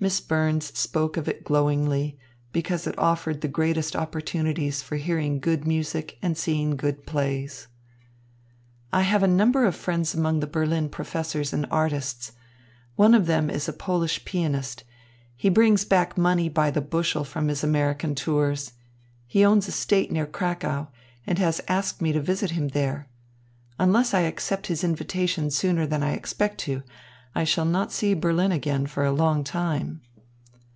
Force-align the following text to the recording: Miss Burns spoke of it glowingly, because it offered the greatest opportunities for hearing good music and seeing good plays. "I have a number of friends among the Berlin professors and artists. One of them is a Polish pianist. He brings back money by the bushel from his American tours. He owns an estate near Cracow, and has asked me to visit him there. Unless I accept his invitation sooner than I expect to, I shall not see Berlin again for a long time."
Miss 0.00 0.20
Burns 0.20 0.66
spoke 0.78 1.16
of 1.16 1.28
it 1.30 1.44
glowingly, 1.44 2.18
because 2.52 2.86
it 2.86 2.94
offered 2.98 3.40
the 3.40 3.48
greatest 3.48 3.96
opportunities 3.96 4.82
for 4.82 4.96
hearing 4.96 5.40
good 5.40 5.66
music 5.66 6.18
and 6.20 6.36
seeing 6.36 6.76
good 6.76 7.06
plays. 7.06 7.68
"I 8.92 9.00
have 9.00 9.22
a 9.22 9.26
number 9.26 9.64
of 9.64 9.74
friends 9.74 10.12
among 10.12 10.40
the 10.40 10.46
Berlin 10.46 10.90
professors 10.90 11.54
and 11.54 11.64
artists. 11.70 12.32
One 12.96 13.14
of 13.14 13.24
them 13.24 13.48
is 13.48 13.66
a 13.66 13.72
Polish 13.72 14.26
pianist. 14.26 14.84
He 15.34 15.48
brings 15.48 15.86
back 15.86 16.18
money 16.18 16.50
by 16.50 16.70
the 16.70 16.82
bushel 16.82 17.24
from 17.24 17.48
his 17.48 17.64
American 17.64 18.14
tours. 18.14 18.72
He 19.26 19.42
owns 19.42 19.64
an 19.66 19.70
estate 19.70 20.12
near 20.12 20.26
Cracow, 20.26 20.88
and 21.26 21.38
has 21.38 21.62
asked 21.66 22.02
me 22.02 22.12
to 22.12 22.20
visit 22.20 22.50
him 22.50 22.68
there. 22.68 23.08
Unless 23.78 24.12
I 24.12 24.20
accept 24.28 24.66
his 24.66 24.84
invitation 24.84 25.50
sooner 25.50 25.86
than 25.86 26.02
I 26.02 26.12
expect 26.12 26.58
to, 26.58 26.82
I 27.36 27.42
shall 27.42 27.64
not 27.64 27.90
see 27.90 28.14
Berlin 28.14 28.52
again 28.52 28.86
for 28.86 29.04
a 29.04 29.10
long 29.10 29.42
time." 29.42 30.02